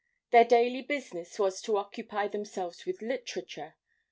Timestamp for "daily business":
0.45-1.37